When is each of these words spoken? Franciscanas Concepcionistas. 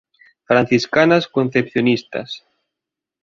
Franciscanas 0.49 1.27
Concepcionistas. 1.27 2.29